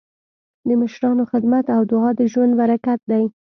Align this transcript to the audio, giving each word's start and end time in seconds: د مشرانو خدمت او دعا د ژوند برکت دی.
د 0.67 0.69
مشرانو 0.81 1.23
خدمت 1.31 1.65
او 1.75 1.81
دعا 1.91 2.09
د 2.19 2.21
ژوند 2.31 2.53
برکت 2.61 2.99
دی. 3.11 3.23